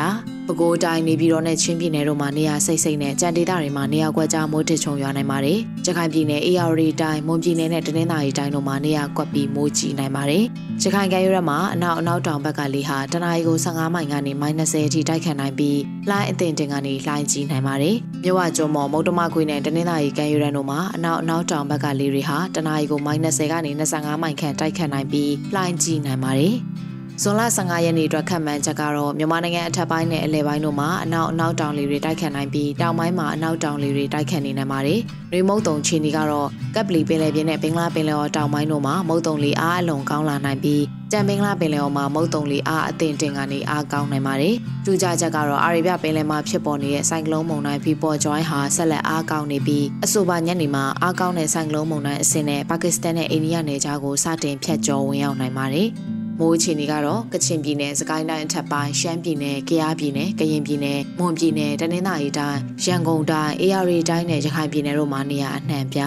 [0.48, 10.44] ပဲခူးတိုင်းနေပြည်တော်နဲ့ချင်းပြည်နယ်တို့မှာနေရာစိတ်စိတ်နဲ့ကြံဒေသတွေမှာနေရာကွက်ကြားမိုးထချုံရွာနိုင်ပါတယ်။ရခိုင်ပြည်နယ်အေရီတိုင်းမွန်ပြည်နယ်နဲ့တနင်္သာရီတိုင်းတို့မှာနေရာကွက်ပြီးမိုးကြီးနိုင်ပါတယ်။
[10.82, 26.56] ရခိုင်ကမ်းရိုးတန်းမှာအနောက်အနောက်တောင်ဘက်ကလေဟာတနအီကို15မိုင်ကနေ -30 အထိတိုက်ခတ်နိုင်ပြီးလှိုင်းအသင်တင်ကနေလှိုင်းကြီးနိုင်ပါတယ်။မြဝကျွန်းမော်မုတ်တမခွေနဲ့တနင်္သာရီကမ်းရိုးတန်းတို့မှာအနောက်အနောက်တောင်ဘက်ကလေတွေဟာတနအီကို -30 ကနေ25မိုင်ခန့်တိုက်ခတ်နိုင်ပြီးလှိုင်းကြီးနိုင်ပါတယ်။
[27.24, 35.00] ဇွန်လ15ရက်နေ့အတွက်ခန့်မှန်းချက်ကတော့မြန်မာနိုင်ငံအထက်ပိုင်းနဲ့အလယ်ပိုင်းတို့မှာအနောက်အနောက်တောင်လေတွေတိုက်ခတ်နိုင်ပြီးတောင်ပိုင်းမှာအနောက်တောင်လေတွေတိုက်ခတ်နေနိုင်ပါတယ်။
[35.33, 44.55] ရေမုတ်တုံချီနီကတော့ကပ်ပလီပင်လယ်ပြင်နဲ့ဘင်္ဂလားပင်လယ်အော်တောင်ပိုင်းတို့မှာမုတ်တုံလေအားအလွန်ကောင်းလာနိုင်ပြီးကြံဘင်္ဂလားပင်လယ်အော်မှာမုတ်တုံလေအားအသင့်တင်ကနေအားကောင်းနိုင်ပါတယ်။
[44.86, 55.89] ထူးခြားချက်ကတော့အာရေဗျပင်လယ်မှာဖြစ်ပေါ်နေတဲ့ဆိုင်ကလုန်းမုန်တိုင်းဖီပေါ်ဂျွိုင်းဟာဆက်လက်အားကောင်းနေပြီးအဆိုပါညနေမှာအားကောင်းတဲ့ဆိုင်ကလုန်းမုန်တိုင်းအဆင့်နဲ့ပါကစ္စတန်နဲ့အိန္ဒိယနယ်ခြားကိုစတင်ဖြတ်ကျော်ဝင်ရောက်နိုင်ပါတယ်။
[56.39, 66.00] မိုးအခြေအနေကတော့ကချင်ပြည်နယ်စကိုင်းတိုင်းအထက်ပိုင်းရှမ်းပြည်နယ်ကယားပြည်နယ်ကရင်ပြည်နယ်မွန်ပြည်နယ်တနင်္သာရီတိုင်းရန်ကုန်တိုင်းအေရီတိုင်းနဲ့ရခိုင်ပြည်နယ်တို့မှာနေရာအနှံ့ပြ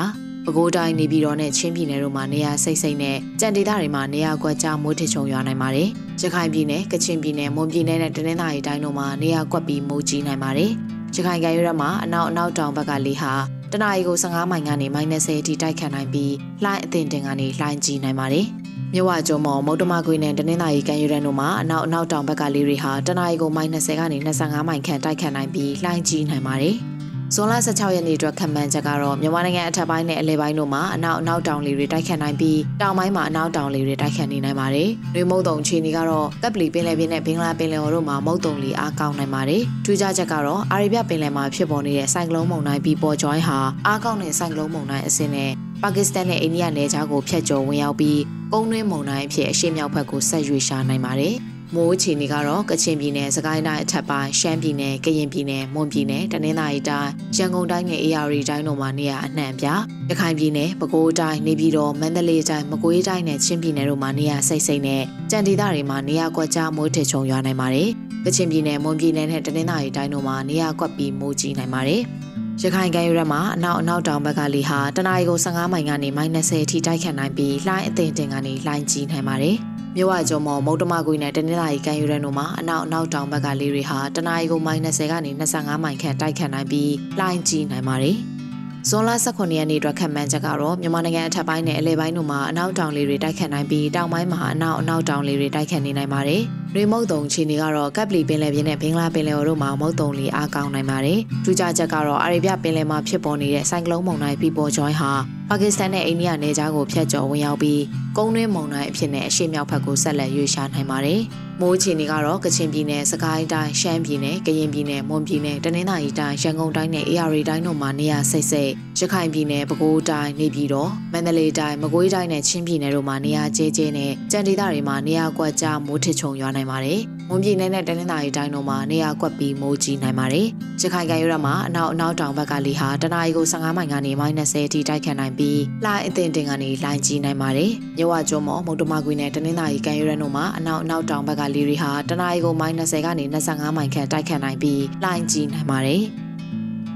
[0.44, 5.88] ပဲခူးတိုင်းနေပြည်တော်နဲ့ချင်းပြည်နယ်တို့မှာနေရာစိတ်စိတ်နဲ့ကြံဒေသတွေမှာနေရာကွက်ကြားမိုးထချုံရွာနိုင်ပါတယ်။
[6.22, 10.70] ရခိုင်ပြည်နယ်ကချင်ပြည်နယ်မွန်ပြည်နယ်နဲ့တနင်္သာရီတိုင်းတို့မှာနေရာကွက်ပြီးမိုးကြီးနိုင်ပါတယ်။
[11.14, 13.32] ရခိုင်ကရွေးရမှာအနောက်အနောက်တောင်ဘက်ကလေဟာ
[13.72, 16.34] တနအီကို15မိုင်ကနေ -30 အထိတိုက်ခတ်နိုင်ပြီး
[16.64, 18.46] လှိုင်းအသင်တင်ကနေလှိုင်းကြီးနိုင်ပါတယ်။
[18.94, 26.76] မြဝကျုံမော်မုတ်တမခွေနဲ့တနင်္သာရီကမ်းရိုးတန်းတို့မှာအနောက်အနောက်တောင်ဘက်ကလေတွေဟာတနအီကိုမိုင်20ကနေ25မိုင်ခန့်တိုက်ခတ်နိုင်ပြီးလှိုင်းကြီးနိုင်ပါတယ်။
[27.34, 45.50] ဇွန်လ16ရက်နေ့အတွက်ခန့်မှန်းချက်ကတော့မြန်မာနိုင်ငံအထက်ပိုင်းနဲ့အလယ်ပိုင်းတို့မှာအနောက်အနောက်တောင်လေတွေတိုက်ခတ်နိုင်ပြီးတောင်ပိုင်းမှာအနောက်တောင်လေတွေတိုက်ခတ်နေနိုင်ပါတယ်။ရေမုတ်တုံချီနီကတော့ကပ်ပလီပင်လယ်ပြင်နဲ့ဘင်္ဂလားပင်လယ်တို့မှာမုတ်တုံလေအားကောင်းနိုင်ပါတယ်။ထူးခြားချက်ကတော့အာရေဗျပင်လယ်မှာဖြစ်ပေါ်နေတဲ့ဆိုင်ကလုန်းမုန်တိုင်းပြီးပေါ်ကျွိုင်းဟာအားကောင်းတဲ့ဆိုင်ကလုန်းမုန်တိုင်းအဆင့်နဲ့
[45.82, 48.20] ပါကစ္စတန်နဲ့အိန္ဒိယနယ်ခြားကိုဖျက်ကျော်ဝင်ရောက်ပြီး
[48.52, 51.36] ကုန်းတွင်းမုန်တိုင်းအဖြစ်အရှေ့မြောက်ဘက်ကိုဆက်ရွေ့ရှာနိုင်ပါတယ်။
[51.74, 59.66] မိုးအခြေအနေကတော့ကချင်ပြည်နယ်၊စကိုင်းတိုင်းအထက်ပိုင်း၊ရှမ်းပြည်နယ်၊ကရင်ပြည်နယ်၊မွန်ပြည်နယ်၊တနင်္သာရီတိုင်း၊ရန်ကုန်တိုင်းနဲ့အေရီတိုင်းတို့မှာနေရာအနှံ့ပြ။
[60.10, 67.88] ရခိုင်ပြည်နယ်၊ပဲခူးတိုင်း၊နေပြည်တော်၊မန္တလေးတိုင်း၊မကွေးတိုင်းနဲ့ချင်းပြည်နယ်တို့မှာနေရာစိတ်စိတ်နဲ့ကြံဒေသတွေမှာနေရာကွက်ကြားမိုးထချုံရွာနိုင်ပါတယ်။
[68.24, 72.02] ကချင်ပြည်နယ်၊မွန်ပြည်နယ်နဲ့တနင်္သာရီတိုင်းတို့မှာနေရာကွက်ပြီးမိုးကြီးနိုင်ပါတယ်။
[72.62, 79.56] ရခိုင်ကမ်းရိုးတန်းမှာအနောက်အနောက်တောင်ဘက်ကလေဟာတနအီကို15မိုင်ကနေ -30 အထိတိုက်ခတ်နိုင်ပြီးလှိုင်းအသင်တင်ကနေလှိုင်းကြီးနိုင်ပါတယ်။
[79.96, 88.16] မြဝကျုံမော်မုတ်တမကွေနဲ့တနင်္လာရီကမ်းရိုးတန်းတို့မှာအနောက်အနောက်တောင်ဘက်ကလေတွေဟာတနအီကို -30 ကနေ25မိုင်ခန့်တိုက်ခတ်နိုင်ပြီးလှိုင်းကြီးနိုင်ပါတယ်။
[88.88, 96.42] ဇွန်လ18ရက်နေ့အတွက်ခန့်မှန်းချက်ကတော့မြန်မာနိုင်ငံအထက်ပိုင်းနဲ့အလဲပိုင်းတို့မှာအနောက်တောင်လေတွေတိုက်ခတ်နိုင်ပြီးတောင်ပိုင်းမှာအနောက်အနောက်တောင်လေတွေတိုက်ခတ်နေနိုင်ပါတယ်။
[96.76, 105.12] ရေမုတ်တုံချီနေကတော့ကပ်ပလီပင်လယ်ပြင်နဲ့ဘင်္ဂလားပင်လယ်အော်တို့မှာမုတ်တုံလေအားကောင်းနိုင်ပါတယ်။ထူးခြားချက်ကတော့အာရေဗျပင်လယ်မှာဖြစ်ပေါ်နေတဲ့ဆိုင်ကလုန်းမုန်တိုင်းပီပေါ်ဂျွိုင်းဟာ
[105.48, 107.82] ပါကစ္စတန်နဲ့အိန္ဒိယနယ်ခြားကိုဖျက်ကျော်ဝင်ရောက်ပြီး
[108.16, 111.20] ကုန်းတွင်းမုန်တိုင်းအဖြစ်နဲ့အရှေ့မြောက်ဘက်ကိုဆက်လက်ရွေ့ရှာနိုင်ပါတယ်။
[111.60, 130.46] မိုးချီနေကတော့ကချင်ပြည်နယ်၊စကိုင်းတိုင်း၊ရှမ်းပြည်နယ်၊ကရင်ပြည်နယ်၊မွန်ပြည်နယ်၊တနင်္သာရီတိုင်း၊ရန်ကုန်တိုင်းနဲ့အေရီတိုင်းတို့မှာနေရာစိတ်စိတ်ရခိုင်ပြည်နယ်၊ပဲခူးတိုင်း၊နေပြည်တော်၊မန္တလေးတိုင်း၊မကွေးတိုင်းနဲ့ချင်းပြည်နယ်တို့မှာနေရာကျဲကျဲနဲ့ကြံဒေသတွေမှာနေရာကွက်ကြားမိုးထချုံရွာနိုင်ပါတယ်။မွန်ပြည်နယ်နဲ့တနင်္သာရီတိုင်းတို့မှာနေရာကွက်ပြီးမိုးကြီးနိုင်ပါတယ်။
[130.80, 146.04] ရခိုင်ကမ်းရိုးတန်းမှာအနောက်အနောက်တောင်ဘက်ကလေဟာတနအီကို15မိုင်ကနေ -30 အထိတိုက်ခတ်နိုင်ပြီးလှိုင်းအသင်တင်ကနေလှိုင်းကြီးနိုင်ပါတယ်။မြဝကျွန်းမော်မုတ်တမကွေနဲ့တနင်္သာရီကမ်းရိုးတန်းတို့မှာအနောက်အနောက်တောင်ဘက်ကလေတွေဟာတနအီကို -30 ကနေ25မိုင်ခန့်တိုက်ခတ်နိုင်ပြီးလှိုင်းကြီးနိုင်ပါတယ်။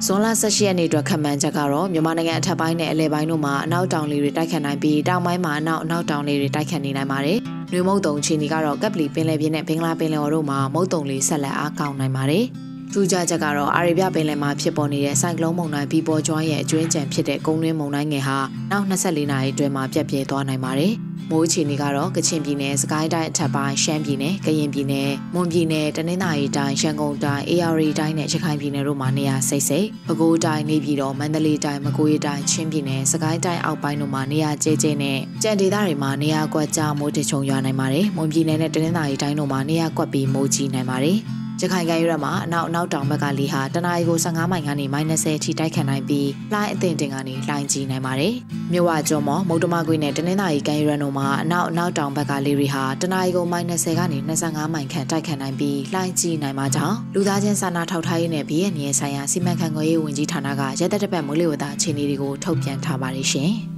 [0.07, 7.39] ဇွန်လ18ရက်နေ့အတွက်ခန့်မှန်းချက်ကတော့မြန်မာနိုင်ငံအထက်ပိုင်းနဲ့အလယ်ပိုင်းတို့မှာအနောက်တောင်လေတွေတိုက်ခတ်နိုင်ပြီးတောင်ပိုင်းမှာအနောက်အနောက်တောင်လေတွေတိုက်ခတ်နေနိုင်ပါတယ်။
[7.75, 12.45] နွေမုတ်တုံချီနီကတော့ကပ်ပလီပင်လယ်ပြင်နဲ့ဘင်္ဂလားပင်လယ်ော်တို့မှာမုတ်တုံလေးဆက်လက်အားကောင်းနိုင်ပါတယ်။
[12.97, 18.39] ထူးခြားချက်ကတော့အာရေဗျပင်လယ်မှာဖြစ်ပေါ်နေတဲ့ဆိုင်ကလုန်းမုန်တိုင်းပြီးပေါ်ကျွမ်းရဲ့အကျွင်းကြံဖြစ်တဲ့ကုန်းတွင်းမုန်တိုင်းငယ်ဟာ
[18.71, 20.93] နောက်24နာရီအတွင်းမှာပြတ်ပြဲသွားနိုင်ပါတယ်။
[21.31, 41.21] မိုးအခြေအနေကတော့ကချင်ပြည်နယ်၊စကိုင်းတိုင်းအထက်ပိုင်းရှမ်းပြည်နယ်၊ကရင်ပြည်နယ်၊မွန်ပြည်နယ်၊တနင်္သာရီတိုင်း၊ရန်ကုန်တိုင်း၊အေရီတိုင်းနဲ့ရခိုင်ပြည်နယ်တို့မှာနေရာစိတ်စိတ်ပဲခူးတိုင်းနေပြည်တော်မန္တလေးတိုင်းမကွေးတိုင်းချင်းပြည်နယ်၊စကိုင်းတိုင်းအောက်ပိုင်းတို့မှာနေရာကျဲကျဲနဲ့ကြံဒေသတွေမှာနေရာကွက်ကြားမိုးတချုံရွာနိုင်ပါတယ်။မွန်ပြည်နယ်နဲ့တနင်္သာရီတိုင်းတို့မှာနေရာကွက်ပြီးမိုးကြီးနိုင်ပါတယ်။
[41.61, 48.35] ရခိုင်ကမ်းရိုးမှာအနောက်အနောက်တောင်ဘက်ကလေဟာတနအီကို15မိုင်ကနေ -30 အထိတိုက်ခတ်နိုင်ပြီးလှိုင်းအသင့်တင်ကနေလှိုင်းကြီးနိုင်ပါတယ်။
[48.73, 63.55] မြို့ဝကျွန်းမော်မုတ်တမကွေးနဲ့တနင်္သာရီကမ်းရိုးတို့မှာအနောက်အနောက်တောင်ဘက်ကလေတွေဟာတနအီကို -30 ကနေ25မိုင်ခန့်တိုက်ခတ်နိုင်ပြီးလှိုင်းကြီးနိုင်မှာကြောင့်လူသားချင်းစာနာထောက်ထားရေးနဲ့ပြည်내ဆိုင်ရာစီမံခန့်ခွဲရေးဝန်ကြီးဌာနကရဲတပ်တပတ်မိုးလေဝသအခြေအနေတွေကိုထုတ်ပြန်ထားပါတယ်ရှင်။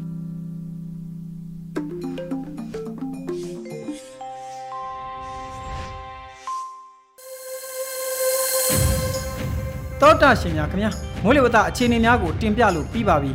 [10.17, 10.91] တောတာရှင်များခင်ဗျာ
[11.25, 13.33] မိုးလေဝသအခြေအနေများကိုတင်ပြလို့ပြီးပါပြီ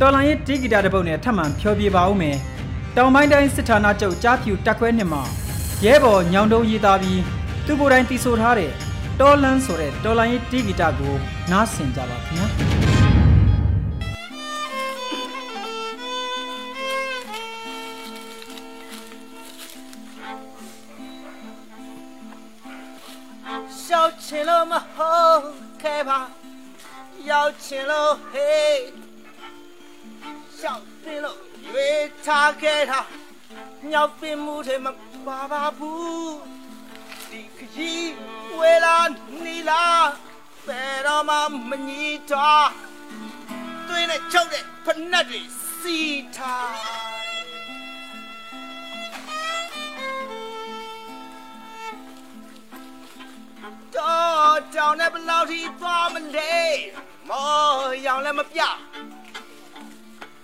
[0.00, 2.36] တော်လိုင်းရဲ့တေဂီတာတစ်ပုတ်နဲ့ထပ်မံဖျော်ပြပါဦးမယ်
[2.96, 5.22] တောင်ပိုင်းတိုင်းစစ်ဌာနချုပ်ကြားဖြူတက်ခွဲနှစ်မှာ
[5.84, 7.20] ရဲဘော်ညောင်တုံးရေးသားပြီး
[7.66, 8.70] သူကိုယ်တိုင်တီဆိုထားတဲ့
[9.20, 11.14] တော်လန်းဆိုတဲ့တော်လိုင်းရဲ့တေဂီတာကို
[11.50, 12.63] နားဆင်ကြပါခင်ဗျာ
[24.28, 25.42] ချင်လို့မဟုတ်
[25.82, 26.20] ခဲ့ပါ
[27.30, 28.80] ရောက်ချင်လို့ဟေး
[30.62, 33.00] ရောက်ပင်လို့ရွေးထားခဲ့တာ
[33.88, 34.86] မြောက်ပင်မှုတွေမ
[35.26, 36.34] ပါပါဘူး
[37.30, 38.12] ဒီခကြီး
[38.58, 38.98] ဝေလာ
[39.44, 39.86] နီလာ
[40.66, 41.30] ပေတော့မ
[41.68, 42.68] မညီတော့
[43.88, 45.42] တွင်းနဲ့ချုပ်တဲ့ဖက်နှက်တွေ
[45.78, 45.98] စီ
[46.36, 47.13] ထား
[54.02, 56.56] င်းနဲ့ဘလောက်ထိသွားမလဲ
[57.28, 57.48] မော
[58.06, 58.60] ရောင်လည်းမပြ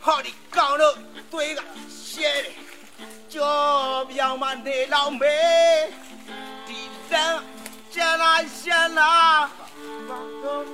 [0.05, 0.97] ဟောဒီကောင်တို့
[1.33, 1.61] သွေးက
[2.09, 2.55] ရှဲတယ်
[3.33, 3.61] ကြော
[4.11, 5.41] ပြောင်မနေလောက်မေ
[6.67, 7.43] ဒီတန်း
[7.95, 9.15] ကျန်လာရှန်လာ
[10.09, 10.67] ဘာတော့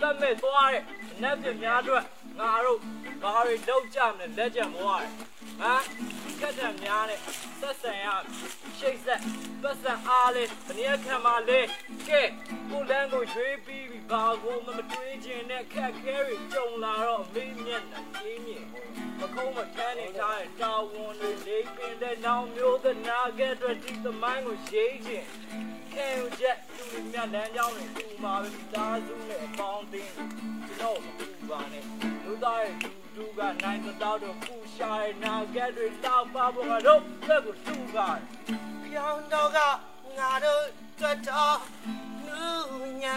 [0.00, 0.84] တတ်မဲ့သွားတဲ့
[1.22, 2.04] နက်ပြများအတွက်
[2.40, 2.78] ငါတို့
[3.22, 5.82] ဘာတွေလောက်ကြမလဲလက်ချက်မွားတယ် ဟမ်
[6.40, 7.20] ကတ်တံများနဲ့
[7.60, 8.06] ဆက်ဆံရ
[8.78, 9.20] ရှိတ်ဆက်
[9.62, 11.60] ပတ်စံအားလေးတနည်းခံပါလေ
[12.08, 12.22] ကဲ
[12.70, 18.66] ကိုလန်းကိုရွေးပြီးပြီဘာကိုမမတွေးခြင်းနဲ့ခက်ခဲတွေကြုံလာတော့မေးမျက်နှာကြီးမြင်
[19.18, 25.26] မကုန်းမကန်းနေထားတဲ့တာဝန်တွေလေးပင်တဲ့နောင်မျိုးသနာခဲ့အတွက်ဒီသမိုင်းကိုရေးခြင်း
[25.92, 31.84] ခံယူချက်သူတွေမြတ်လမ်းကြောင်းတွေသူမှာပဲတားစုနဲ့အပေါင်းအသင်းကျွန်တော်မပူပါနဲ့
[32.24, 38.22] လူသားရဲ့ သူတူကနိုင်တော့တော့ပူရှာတဲ့နာခဲ့တွေတောက်ပါဖို့ကတော့သက်ကိုတူပါတယ်
[38.82, 39.58] ပြောင်းတော့က
[40.18, 40.64] ငါတို့
[41.00, 41.58] တွတ်တော့
[42.26, 42.46] လူ
[43.02, 43.14] ညံ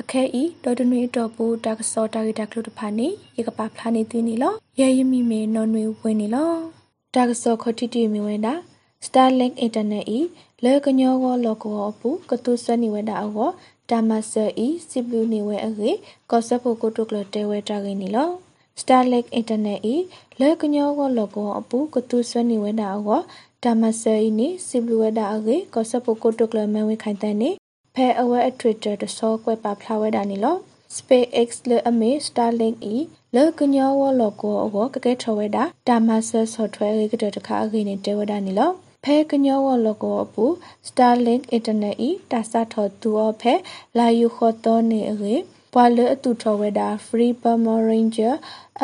[0.01, 6.51] အခဲဤတော်တနွေတော်ပူတာကစောတာဂီတာကလုတဖာနေရေကပါဖလာနေသွင်းနီလောရဲယမီမေနော်နွေဝင်နီလော
[7.15, 8.53] တာကစောခတိတီမီဝင်တာ
[9.05, 10.19] Starlink Internet ဤ
[10.63, 13.49] လေကညောကောလောကောအပူကတုစနီဝဲတာအော
[13.89, 15.91] တာမဆာဤစီဘလူနေဝဲအခေ
[16.31, 16.89] ကောဆပ်ဖို့ကို
[18.87, 19.95] တုကလတဲဝဲတာဂိနီလော Starlink Internet ဤ
[20.39, 23.21] လေကညောကောလောကောအပူကတုစနီဝဲတာအော
[23.63, 27.49] တာမဆာဤနေစီဘလူဝဲတာအခေကောဆပ်ဖို့ကိုတုကလမဲဝဲခိုင်တဲ့နေ
[27.95, 30.55] ဖဲအဝဲအထွေတတဆောကွဲပါဖလာဝဲတာနီလော
[30.95, 32.95] SpaceX လေအမေ Starlink ဤ
[33.35, 38.71] လေကညောဝလောကောအောကကဲထဝဲတာတာမဆာဆော့ဖ်ဝဲကတဲ့တခါအခေနေတဲဝဲတာနီလော
[39.03, 40.45] ဖဲကညောဝလကောအပူ
[40.87, 43.53] Starlink Internet ဤတာစထော်သူအဖဲ
[43.97, 45.35] လာယူခေါ်တော်နေရေ
[45.73, 48.33] ပွာလအတူထော်ဝဲတာ Free Burma Ranger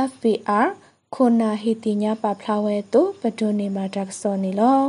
[0.09, 0.67] FBR
[1.15, 4.81] ခုနာဟီတီညာပါဖလာဝဲတုပဒိုနေမှာတက်စောနေလော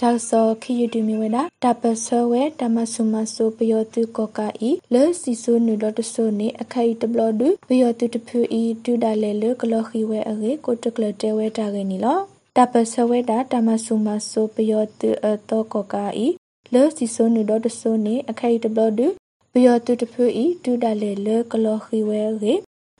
[0.00, 12.18] တောက်စောခီယူတူမီဝဲတာတပဆောဝဲတမဆုမဆုပယောတုကောကာဤလဲစီဆုနုဒတဆုနေအခိုင်တဘလဒုပယောတုတဖူဤတူဒါလေလကလခီဝဲအရေကိုတကလတဲဝဲတာကနေလော
[12.56, 16.28] တပဆဝဲတာတမဆုမဆုပယောတုအတောကောကာဤ
[16.72, 19.08] လဲစီဆုနုဒတဆုနေအခိုင်တဘလဒု
[19.56, 22.54] ပယောတုတဖူဤတူဒါလေလကလခီဝဲအရေ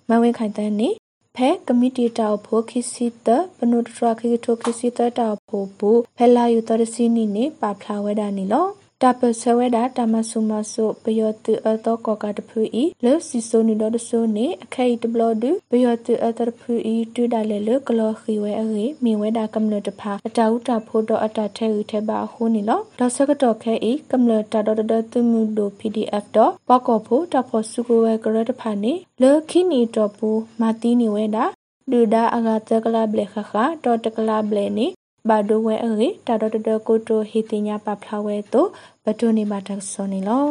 [0.08, 0.88] မဝင်းခိုင်တန်းနေ
[1.36, 8.66] ဖဲကမီတီတောက်ဖိုခိစီတပနုတရာခိတိုခိစီတတောက်ဖိုဘူဖဲလာယူတရစီနီနေပါဖလာဝဲတာနီလော
[9.04, 30.28] တပဆဝဲတာတမဆုမဆုပယောတုအတောကောကတဖူဤလောစီဆိုနီလောတဆိုနေအခိုင်တဘလဒုပယောတုအတဖူဤတူဒါလေလကလောခီဝဲအေမီဝဲတာကမ္လတဖာအတာဥတာဖိုတော့အတာထဲဥထဲပါဟူနီလောဒေါ်စကတော့ခဲဤကမ္လတာတော့တတူမှုဒို PDF တော့ပောက်ကောဖိုတဖို့စုကိုဝဲကရတဖာနေလောခိနီတော့ပူ
[30.60, 31.44] မာတီနီဝဲတာ
[31.90, 33.52] ဒူဒါအဂါတကလာဘလေခခ
[33.84, 34.88] တော့တကလာဘလေနီ
[35.28, 38.68] ဘာဒိုဝဲအေတာတော့တကိုတိုဟီတင်ညာပဖလာဝဲတော့
[39.04, 40.48] ဘတိုနေမှာတက်စောနေလော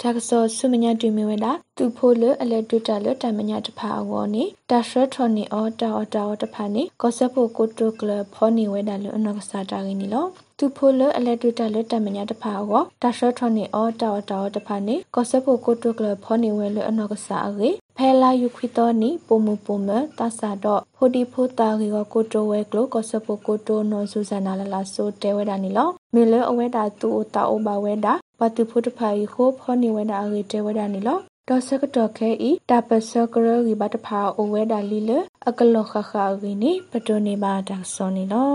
[0.00, 10.26] တက်စောဆုမညာတူမီဝဲတာသူဖိုးလအလက်တွေ့တာလတမညာတဖာအဝေါ်နေတာရှရထော်နီအော်တာအော်တာအော်တဖာနေကောဆက်ဖို့ကိုတိုကလဖောနေဝဲတာလအနောက်ကစားတာရင်းနီလော
[10.58, 17.70] သူဖိုးလအလက်တွေ့တာလတမညာတဖာအဝေါ်တာရှရထော်နီအော်တာအော်တာအော်တဖာနေကောဆက်ဖို့ကိုတိုကလဖောနေဝဲလအနောက်ကစားအေ
[18.02, 35.10] ဖဲလာယူခွီတော်နီပုံမပုံမတဆာတော့ဖိုဒီဖိုတာရီကကိုတိုဝဲကလိုကောဆပိုကိုတိုနော်ဆူဇာနာလာလာဆိုတဲဝဲတာနီလောမေလအဝဲတာတူတာအိုဘာဝဲတာပတူဖိုတဖာရီခိုးဖောနေဝဲတာရီတဲဝဲတာနီလောဒေါ်စကတော်ခဲဤတပစကရရီဘတ်ဖာအိုဝဲတာလီလ
[35.48, 38.54] အကလောခခရီနီပတိုနေပါတာစောနီလော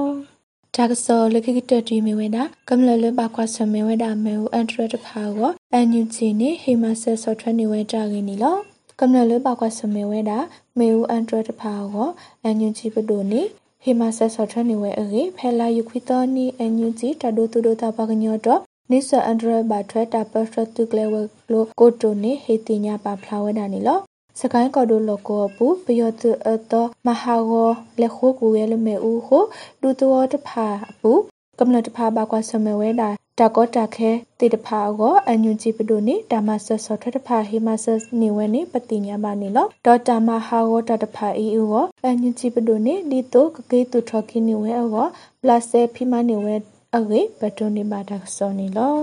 [0.75, 8.57] တာကစောလခိကတတီမီဝဲတာကမ္လလဘကွာဆမေဝဲတာမေဦးအန်ထရတဖာကိုအန်ယူဂျီနေဟေမဆဲဆော့ထွဲနေဝဲတာရင်းနီလော
[8.99, 10.37] ကမ္နလဘကွာစမေဝဲတာ
[10.79, 12.09] မေဦးအန်ဒရတဖာကို
[12.43, 13.41] အန်ယူဂျီပဒိုနီ
[13.83, 21.13] ဟေမဆက်ဆော့ထနေဝဲအေဖဲလာယူခွီတော်နီအန်ယူဂျီတဒိုတူဒိုတာပကညောတော့နိစအန်ဒရဘတ်ထွဲတာပစတုကလေဝ
[21.51, 23.99] လိုကိုတိုနီဟေတင်ညာပါဖလာဝဲတာနီလော
[24.41, 26.73] စကိုင်းကော်ဒိုလောကောပူပယောတအတ
[27.05, 27.69] မဟာဂော
[28.01, 29.39] လက်ခိုးကူရဲလမေဦးဟု
[29.81, 30.67] ဒူတောတဖာ
[31.01, 31.11] ပူ
[31.59, 37.85] ကမ္လတဖာဘကွာစမေဝဲတာ တကောတခဲတေတဖာကိုအန်ယူဂျီပဒိုနေဒါမဆဆောထတဖာဟေမဆ
[38.21, 46.55] နေဝဲနေပတိညာမနေလောဒေါ်တာမဟာကိုတတဖာအီဦးကိုအန်ယူဂျီပဒိုနေဒီတိုကကေတူထော်ကီနေဝဲအောပလတ်ဆေဖိမနေဝဲ
[46.97, 48.95] အဝေပဒိုနေပါတာဆောနေလော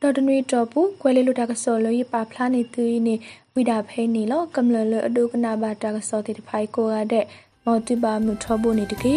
[0.00, 3.14] တော်တနွေတော်ပူကွဲလေးလိုတာကစောလို့ရပါဖလားနေသူနေ
[3.54, 7.24] ဝိဒါဖဲနေလောကမ္လလအဒုကနာဘာတာကစောတေတဖိုင်ကိုရတဲ့
[7.64, 9.16] မော်တိပါမှုထောဖို့နေတကေ